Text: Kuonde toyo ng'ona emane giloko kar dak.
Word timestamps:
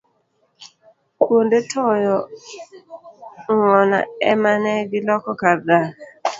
Kuonde 1.21 1.59
toyo 1.71 2.15
ng'ona 3.53 3.99
emane 4.31 4.73
giloko 4.91 5.31
kar 5.41 5.57
dak. 5.67 5.85